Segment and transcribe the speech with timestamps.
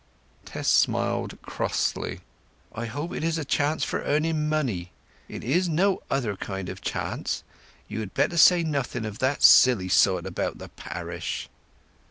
[0.45, 2.21] Tess smiled crossly.
[2.73, 4.93] "I hope it is a chance for earning money.
[5.29, 7.43] It is no other kind of chance.
[7.87, 11.49] You had better say nothing of that silly sort about parish."